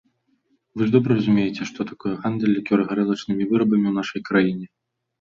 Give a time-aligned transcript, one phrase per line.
[0.79, 4.65] Вы ж добра разумееце, што такое гандаль лікёра-гарэлачнымі вырабамі ў нашай краіне.